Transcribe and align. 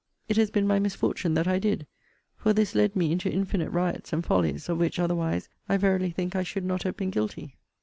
It 0.27 0.35
has 0.37 0.49
been 0.49 0.65
my 0.65 0.79
misfortune 0.79 1.35
that 1.35 1.47
I 1.47 1.59
did: 1.59 1.85
for 2.35 2.53
this 2.53 2.73
led 2.73 2.95
me 2.95 3.11
into 3.11 3.29
infinite 3.31 3.69
riots 3.69 4.11
and 4.11 4.25
follies, 4.25 4.67
of 4.67 4.79
which, 4.79 4.97
otherwise, 4.97 5.47
I 5.69 5.77
verily 5.77 6.09
think 6.09 6.35
I 6.35 6.41
should 6.41 6.65
not 6.65 6.81
have 6.81 6.97
been 6.97 7.11
guilty. 7.11 7.59